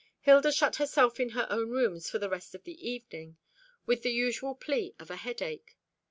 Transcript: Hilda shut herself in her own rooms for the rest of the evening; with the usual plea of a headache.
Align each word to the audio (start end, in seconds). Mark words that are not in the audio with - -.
Hilda 0.21 0.51
shut 0.51 0.77
herself 0.77 1.19
in 1.19 1.29
her 1.37 1.45
own 1.51 1.69
rooms 1.69 2.09
for 2.09 2.17
the 2.17 2.27
rest 2.27 2.55
of 2.55 2.63
the 2.63 2.89
evening; 2.89 3.37
with 3.85 4.01
the 4.01 4.09
usual 4.09 4.55
plea 4.55 4.95
of 4.97 5.11
a 5.11 5.15
headache. 5.15 5.77